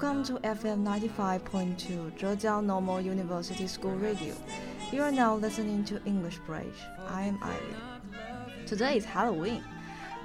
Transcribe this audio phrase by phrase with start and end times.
[0.00, 0.24] Alright, everyone.
[0.24, 4.34] Welcome to FM 95.2 Zhejiang Normal University School Radio.
[4.92, 6.78] You are now listening to English Bridge.
[7.08, 8.66] I am Ivy.
[8.66, 9.62] Today is Halloween.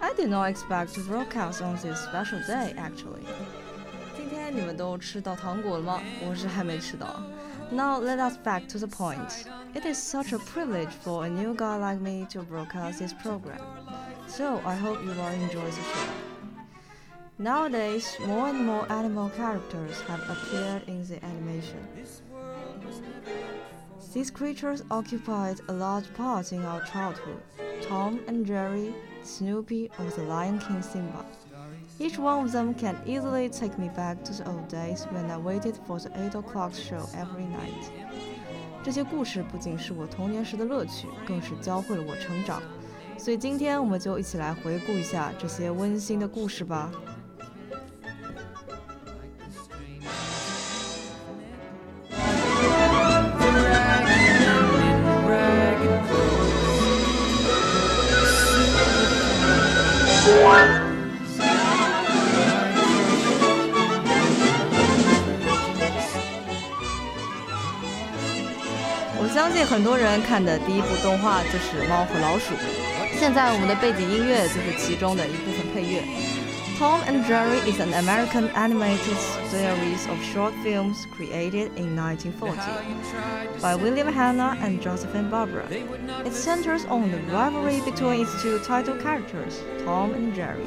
[0.02, 3.26] I did not expect to broadcast on this special day, actually.
[4.16, 6.02] 今天你们都吃到糖果了吗？
[6.28, 7.22] 我是还没吃到。
[7.72, 9.46] Now let us back to the point.
[9.74, 13.62] It is such a privilege for a new guy like me to broadcast this program.
[14.28, 16.25] So I hope you will enjoy the show.
[17.38, 21.80] Nowadays, more and more animal characters have appeared in the animation.
[24.14, 27.42] These creatures occupied a large part in our childhood
[27.82, 31.26] Tom and Jerry, Snoopy, or the Lion King Simba.
[32.00, 35.38] Each one of them can easily take me back to the old days when I
[35.38, 37.90] waited for the 8 o'clock show every night.
[38.84, 42.62] 这些故事不仅是我童年时的乐趣，更是教会了我成长。
[43.18, 46.92] 所以今天我们就一起来回顾一下这些温馨的故事吧。
[69.77, 72.55] 很多人看的第一部动画就是《猫和老鼠》，
[73.21, 76.03] 现在我们的背景音乐就是其中的一部分配乐。
[76.79, 79.19] Tom and Jerry is an American animated
[79.51, 82.57] series of short films created in 1940
[83.61, 85.69] by William Hanna and Josephine Barbera.
[86.25, 90.65] It centers on the rivalry between its two title characters, Tom and Jerry,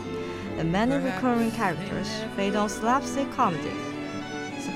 [0.60, 3.89] and many recurring characters based on slapstick comedy.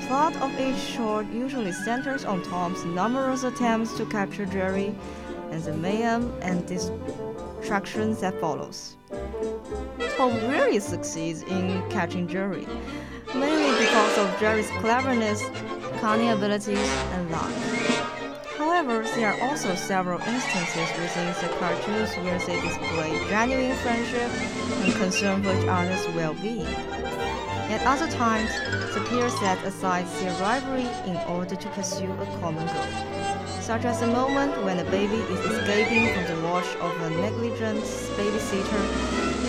[0.04, 4.94] The plot of each short usually centers on Tom's numerous attempts to capture Jerry
[5.50, 8.98] and the mayhem and distractions that follows.
[10.18, 12.66] Tom really succeeds in catching Jerry,
[13.34, 15.42] mainly because of Jerry's cleverness,
[16.00, 16.76] cunning abilities,
[17.14, 17.52] and luck.
[18.58, 24.30] However, there are also several instances within the cartoons where they display genuine friendship
[24.84, 27.13] and concern for each other's well-being.
[27.73, 28.49] At other times,
[28.93, 32.89] the pair set aside their rivalry in order to pursue a common goal,
[33.61, 37.83] such as the moment when a baby is escaping from the watch of a negligent
[38.17, 38.83] babysitter,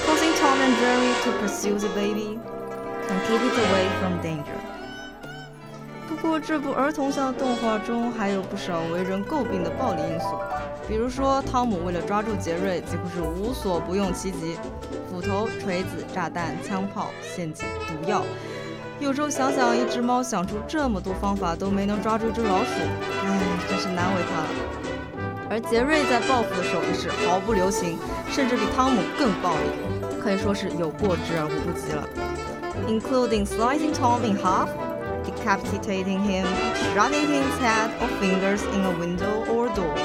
[0.04, 2.38] causing Tom and Jerry to pursue the baby
[3.08, 4.60] and keep it away from danger.
[6.06, 10.36] 不过，这部儿童向动画中还有不少为人诟病的暴力因素，
[10.87, 14.55] 比如说汤姆为了抓住杰瑞，几乎是无所不用其极，
[15.09, 18.23] 斧头、锤子、炸弹、枪炮、陷阱、毒药。
[18.99, 22.71] 有时候想想，一只猫想出这么多方法都没能抓住一只老鼠，
[23.23, 24.47] 唉，真是难为它了。
[25.49, 27.97] 而杰瑞在报复的时候也是毫不留情，
[28.31, 32.07] 甚至比汤姆更暴力，可以说是有过之而无不及了
[32.87, 34.69] ，including slicing Tom in half
[35.25, 36.45] decapitating him,
[36.93, 39.95] shredding his head or fingers in a window or door,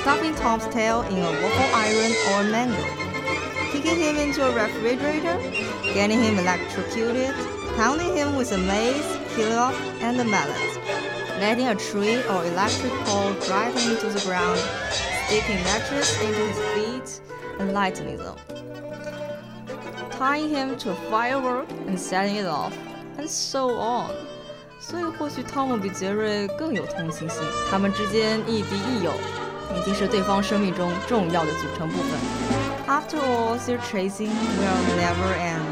[0.00, 2.84] stuffing Tom's tail in a waffle iron or mango,
[3.72, 5.38] kicking him into a refrigerator,
[5.94, 7.34] getting him electrocuted,
[7.76, 10.78] pounding him with a mace, kilograph, and a mallet,
[11.38, 14.58] letting a tree or electric pole drive him to the ground,
[15.26, 17.20] sticking matches into his feet
[17.58, 18.36] and lighting them,
[20.10, 22.72] tying him to a firework and setting it off
[23.18, 24.10] and so on。
[24.78, 29.12] 所以或许汤姆比杰瑞更有同情心，他们之间亦敌亦友，
[29.76, 32.18] 已经是对方生命中重要的组成部分。
[32.86, 35.69] After all, their chasing will never end.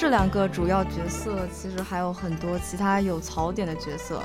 [0.00, 4.22] 这两个主要角色，其实还有很多其他有槽点的角色，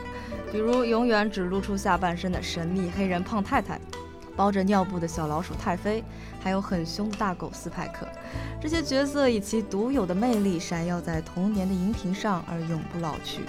[0.50, 3.78] 比如永远只露出下半身的神秘黑人胖太太，
[4.38, 6.02] 包着尿布的小老鼠太妃，
[6.40, 8.08] 还有很凶的大狗斯派克。
[8.62, 13.42] 这些角色以其独有的魅力闪耀在童年的荧屏上，而永不老去。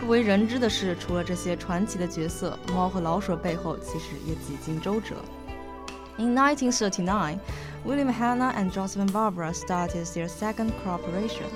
[0.00, 5.14] 不为人知的是，除了这些传奇的角色，猫和老鼠背后其实也几经周折。
[6.20, 7.40] In 1939.
[7.82, 11.46] William Hanna and Josephine Barbera started their second cooperation.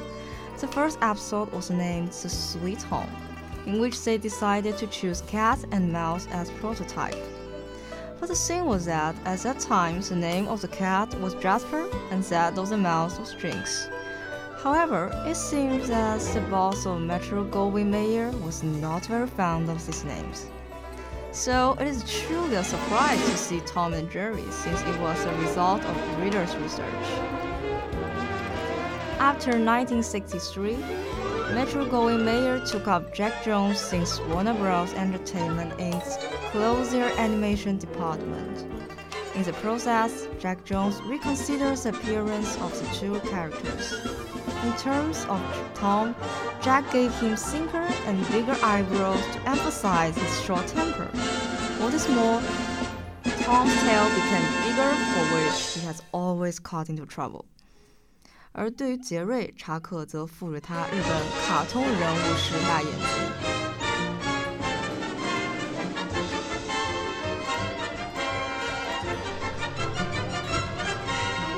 [0.58, 3.14] The first episode was named The Sweet Home,
[3.66, 7.22] in which they decided to choose cat and mouse as prototype.
[8.18, 11.86] But the thing was that at that time the name of the cat was Jasper
[12.10, 13.90] and that of the mouse was Jinx.
[14.62, 19.84] However, it seems that the boss of Metro Goldwyn Mayer was not very fond of
[19.84, 20.46] these names.
[21.34, 25.34] So it is truly a surprise to see Tom and Jerry since it was a
[25.34, 26.86] result of readers' research.
[29.18, 30.76] After 1963,
[31.52, 34.94] Metro Goldwyn Mayer took up Jack Jones since Warner Bros.
[34.94, 36.04] Entertainment Inc.
[36.52, 38.64] closed their animation department.
[39.34, 43.92] In the process, Jack Jones reconsiders the appearance of the two characters.
[44.64, 45.42] In terms of
[45.74, 46.16] Tom,
[46.62, 51.04] Jack gave him thinner and bigger eyebrows to emphasize his short temper.
[51.82, 52.40] What is more,
[53.42, 57.44] Tom's tail became bigger, for which he has always got into trouble.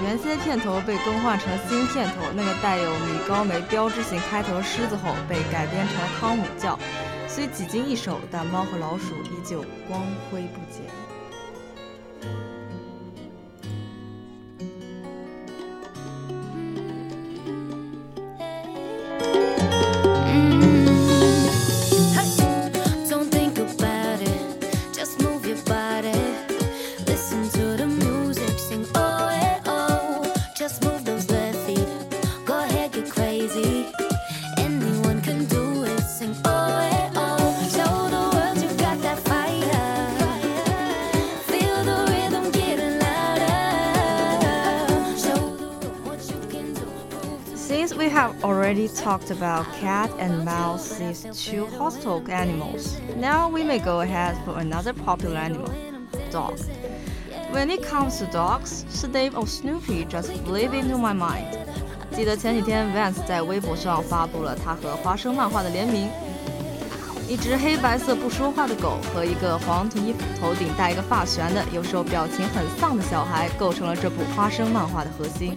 [0.06, 6.78] 原先片头被更换成新片头，那个带有米高梅标志性开头狮子吼被改编成汤姆叫，
[7.26, 10.00] 虽几经易手，但猫和老鼠依旧光
[10.30, 10.84] 辉不减。
[48.96, 52.98] talked about cat and mouse, these two hostile animals.
[53.16, 55.70] Now we may go ahead for another popular animal,
[56.30, 56.58] dog.
[57.52, 61.58] When it comes to dogs, the name of Snoopy just blew into my mind.
[62.12, 66.08] 记得前几天 Vans 在微博上发布了他和花生漫画的联名，
[67.28, 75.56] 一只黑白色不说话的狗和一个黄衣服、头顶戴一个发旋的、有时候表情很丧的小孩，构成了这部花生漫画的核心。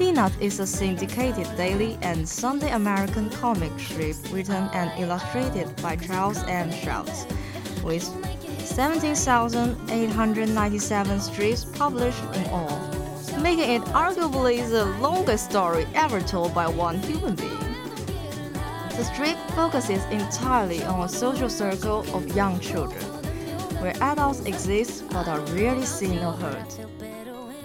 [0.00, 6.42] Peanut is a syndicated daily and Sunday American comic strip written and illustrated by Charles
[6.44, 6.72] M.
[6.72, 7.26] Schulz,
[7.84, 8.04] with
[8.64, 12.80] 17,897 strips published in all,
[13.42, 17.74] making it arguably the longest story ever told by one human being.
[18.96, 23.04] The strip focuses entirely on a social circle of young children,
[23.82, 26.64] where adults exist but are rarely seen or heard.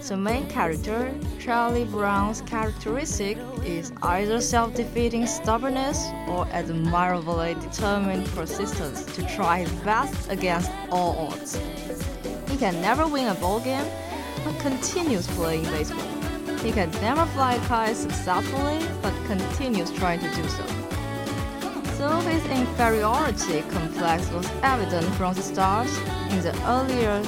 [0.06, 9.26] The main character, Charlie Brown's characteristic is either self-defeating stubbornness or admirably determined persistence to
[9.34, 11.60] try his best against all odds.
[12.48, 13.84] He can never win a ball game,
[14.44, 16.06] but continues playing baseball.
[16.58, 20.66] He can never fly a kite successfully, but continues trying to do so.
[21.98, 25.88] So his inferiority complex was evident from the start
[26.30, 27.20] in the earlier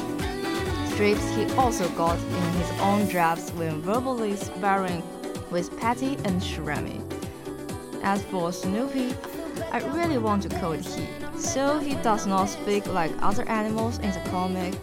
[0.98, 5.00] strips he also got in his own drafts when verbally sparring
[5.48, 7.00] with Patty and Shermy.
[8.02, 9.14] As for Snoopy,
[9.70, 11.06] I really want to call it he,
[11.38, 14.74] so he does not speak like other animals in the comic.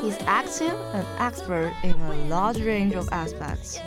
[0.00, 3.78] He's active and expert in a large range of aspects.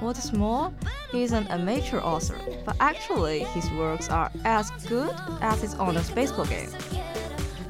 [0.00, 0.72] What is more,
[1.12, 6.10] he is an amateur author, but actually his works are as good as his owner's
[6.10, 6.70] baseball game.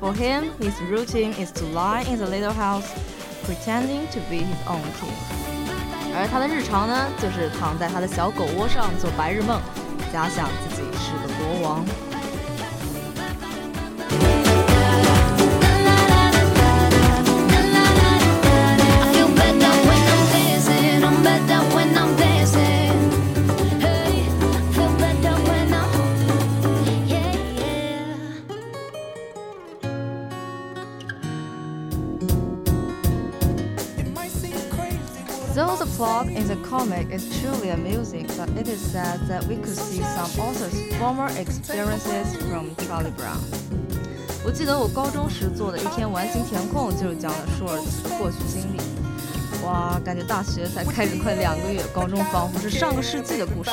[0.01, 3.18] For him, his routine is to lie in the little house
[3.49, 5.09] pretending to be his own king。
[6.15, 9.59] 而他的日常呢，就是躺在他的小狗窝上做白日梦，
[10.13, 12.08] 假想自己是个国王。
[36.49, 41.29] The comic is truly amusing, but it is said that we could see some authors' former
[41.37, 43.37] experiences from Charlie Brown.
[44.43, 48.81] 我记得我高中时做的一篇完形填空，就是讲了舒尔茨的过去经历。
[49.63, 53.69] 哇，感觉大学才开始快两个月，高中仿佛是上个世纪的故事。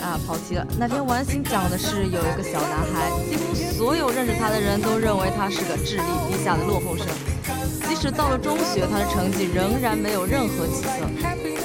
[0.00, 0.66] 啊，跑题了。
[0.78, 7.06] 那篇完形讲的是有一个小男孩，几乎所有认识他的人都认为他是个智力低下的落后生。
[7.87, 10.89] 即使到了中学，他的成绩仍然没有任何起色，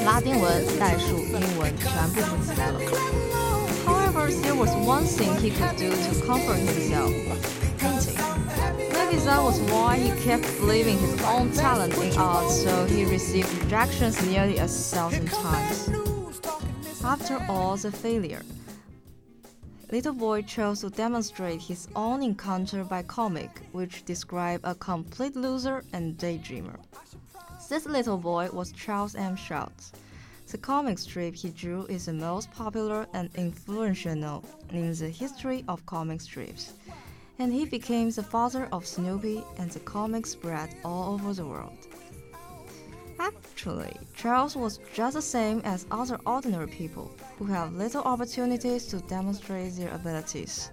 [0.05, 2.81] 拉丁文、代数、英文全部不及格了。
[3.87, 7.11] However, there was one thing he could do to comfort himself:
[7.79, 8.17] painting.
[8.93, 13.49] Maybe that was why he kept believing his own talent in art, so he received
[13.63, 15.89] rejections nearly a thousand times.
[17.03, 18.43] After all's a failure.
[19.94, 25.84] Little boy chose to demonstrate his own encounter by comic, which describe a complete loser
[25.94, 26.80] and daydreamer.
[27.70, 29.36] This little boy was Charles M.
[29.36, 29.92] Schulz.
[30.48, 35.86] The comic strip he drew is the most popular and influential in the history of
[35.86, 36.74] comic strips,
[37.38, 41.78] and he became the father of Snoopy and the comic spread all over the world.
[43.23, 48.99] Actually, Charles was just the same as other ordinary people who have little opportunities to
[49.09, 50.67] demonstrate their abilities.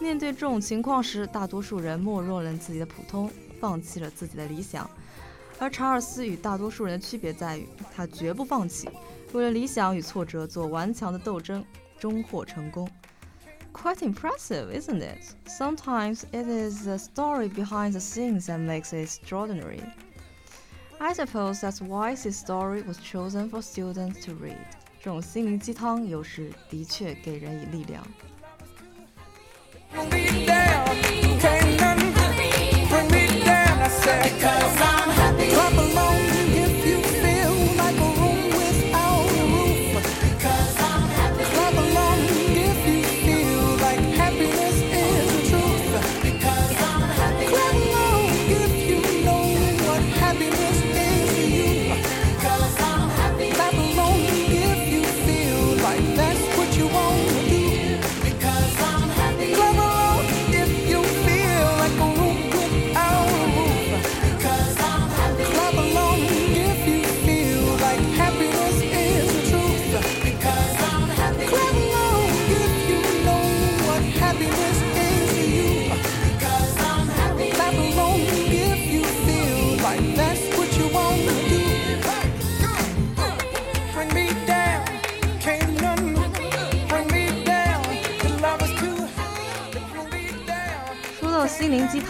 [0.00, 3.30] 面对这种情况时，大多数人默认了自己的普通，
[3.60, 4.88] 放弃了自己的理想。
[5.60, 8.88] 而查尔斯与大多数人的区别在于，他绝不放弃，
[9.32, 11.64] 为了理想与挫折做顽强的斗争，
[11.98, 12.88] 终获成功。
[13.72, 15.24] Quite impressive, isn't it?
[15.46, 19.80] Sometimes it is the story behind the scenes that makes it extraordinary.
[21.02, 24.58] I suppose that's why this story was chosen for students to read.
[25.00, 28.04] 这种心灵鸡汤有时的确给人以力量。
[29.94, 30.46] 心灵鸡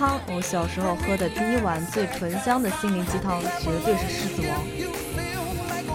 [0.02, 4.58] 汤，我小时候喝的第一碗最醇香的心灵鸡汤，绝对是《狮子王》。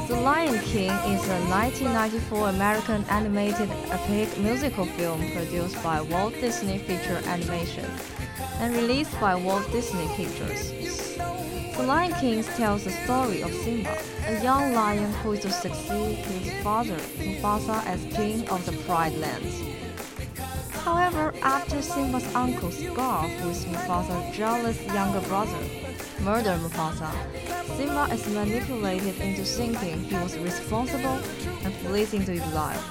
[0.07, 6.77] The Lion King is a 1994 American animated epic musical film produced by Walt Disney
[6.77, 7.89] Feature Animation
[8.61, 10.71] and released by Walt Disney Pictures.
[11.75, 16.17] The Lion King tells the story of Simba, a young lion who is to succeed
[16.17, 19.61] his father, Mufasa, as king of the Pride Lands.
[20.84, 25.58] However, after Simba's uncle Scar, who is Mufasa's jealous younger brother,
[26.20, 27.10] murdered Mufasa,
[27.76, 31.18] Simba is manipulated into thinking he was responsible
[31.64, 32.82] and flees into exile.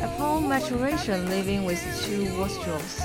[0.00, 3.00] Upon maturation living with two wastrels,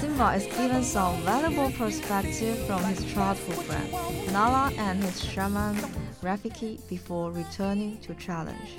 [0.00, 3.92] Simba is given some valuable perspective from his childhood friend,
[4.32, 5.76] Nala and his shaman,
[6.22, 8.78] Rafiki, before returning to challenge.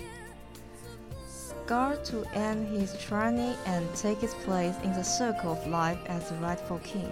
[1.62, 6.28] Scar to end his journey and take his place in the circle of life as
[6.28, 7.10] the rightful king.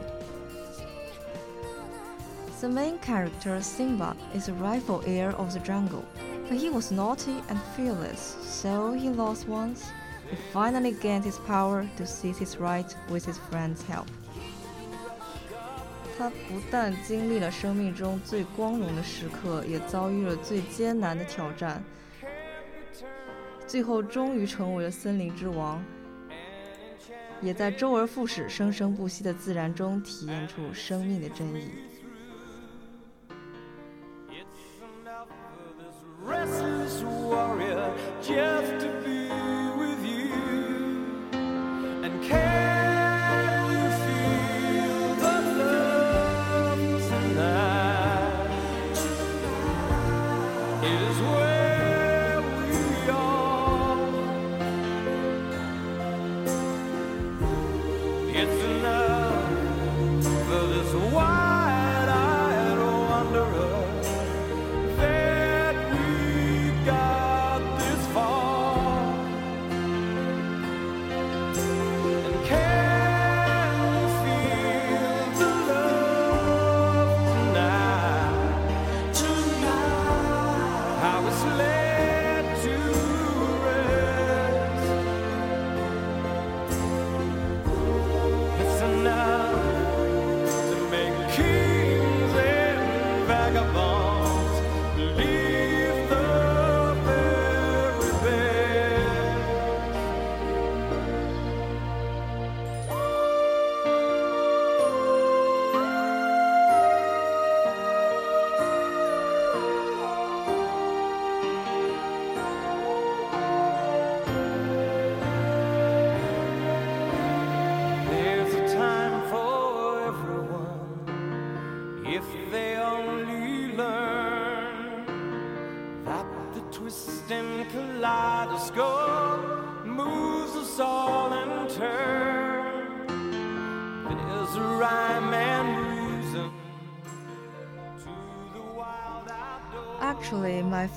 [2.61, 6.05] The main character, Simba, is the rightful heir of the jungle,
[6.49, 9.85] but he was naughty and fearless, so he lost once.
[10.31, 14.09] He finally gained his power to seize his right with his friend's help.
[16.19, 21.85] 他不但经历了生命中最光荣的时刻，也遭遇了最艰难的挑战。
[23.72, 25.82] 最后终于成为了森林之王，
[27.42, 31.72] 也在周而复始、生生不息的自然中体验出生命的真意。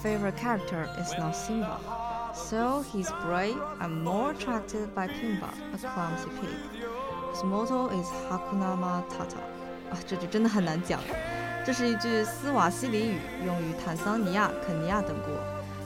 [0.04, 1.80] favorite character is not Simba,
[2.34, 6.58] so he's brave and more attracted by Pumbaa, a clumsy pig.
[7.32, 9.38] His motto is Hakuna Matata.
[9.90, 11.00] 啊，这就真的很难讲。
[11.64, 15.32] 这是一句斯瓦西里语，用于坦桑尼亚、肯尼亚等国，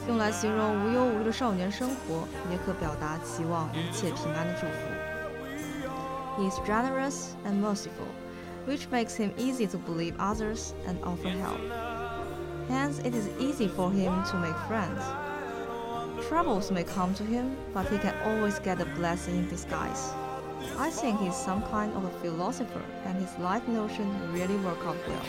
[0.08, 6.42] 用来形容无忧无虑的少年生活，也可表达期望一切平安的祝福。
[6.42, 8.10] He ah, is generous and merciful,
[8.66, 11.60] which makes him easy to believe others and offer help
[12.67, 15.03] Hence, it is easy for him to make friends.
[16.27, 20.13] Troubles may come to him, but he can always get a blessing in disguise.
[20.77, 24.98] I think he's some kind of a philosopher, and his life notion really work out
[25.07, 25.25] well.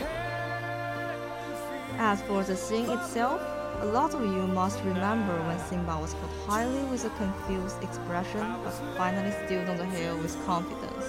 [1.97, 3.41] As for the scene itself,
[3.81, 8.45] a lot of you must remember when Simba was caught highly with a confused expression,
[8.63, 11.05] but finally stood on the hill with confidence.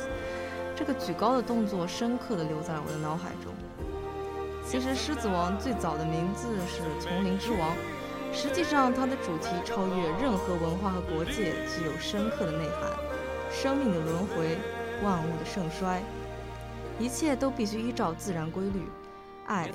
[0.77, 3.50] 这个举高的动作深刻地留在了我的脑海中。
[4.72, 7.76] 其实，狮子王最早的名字是丛林之王。
[8.32, 12.90] 实际上，它的主题超越任何文化和国界，具有深刻的内涵：
[13.52, 14.58] 生命的轮回，
[15.04, 16.02] 万物的盛衰，
[16.98, 18.88] 一切都必须依照自然规律。
[19.46, 19.70] 爱、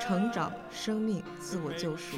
[0.00, 2.16] 成长、生命、自我救赎，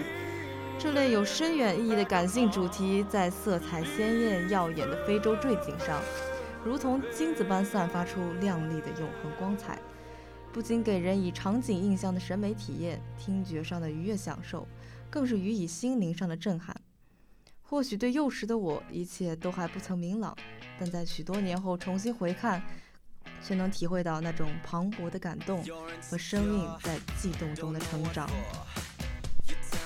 [0.79, 6.01] 这类有深远意义的感性主题，在色彩鲜艳耀眼的非洲坠景上，
[6.65, 9.79] 如同金子般散发出亮丽的永恒光彩，
[10.53, 14.67] 不仅给人以场景印象的审美体验，听觉上的愉悦享受。
[15.11, 16.75] 更是予以心灵上的震撼。
[17.61, 20.35] 或许对幼时的我，一切都还不曾明朗，
[20.81, 22.63] 但在许多年后重新回看，
[23.43, 25.63] 却能体会到那种磅礴的感动
[26.11, 28.27] 和生命在悸动中的成长。
[29.47, 29.79] 想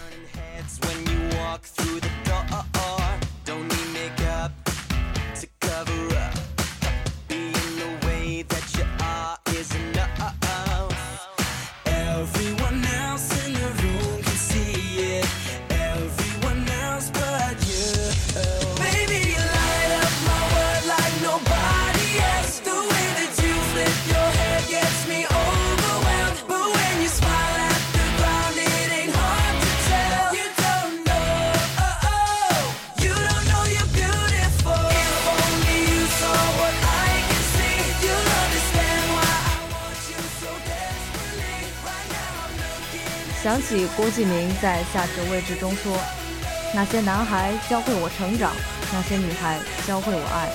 [43.66, 48.52] 起郭敬明在《下课位置》中说：“那些男孩教会我成长，
[48.94, 50.52] 那些女孩教会我爱。”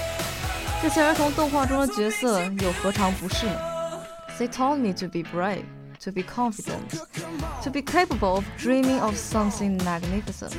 [0.80, 3.58] 这些儿童动画中的角色又何尝不是呢？
[4.38, 5.64] They taught me to be brave,
[6.04, 7.00] to be confident,
[7.64, 10.52] to be capable of dreaming of something magnificent.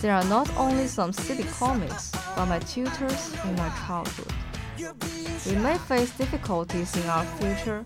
[0.00, 4.32] They are not only some silly comics, but my tutors in my childhood.
[5.44, 7.84] We may face difficulties in our future,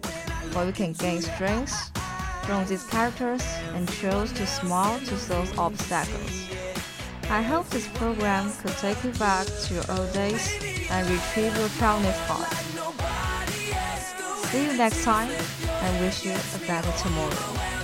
[0.52, 1.90] but we can gain strength
[2.45, 6.47] from these characters and chose to smile to those obstacles.
[7.29, 10.47] I hope this program could take you back to your old days
[10.91, 12.53] and retrieve your childless heart.
[14.49, 17.74] See you next time and wish you a better tomorrow.